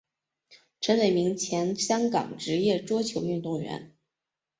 [0.79, 3.93] 陈伟明前香港职业桌球运动员。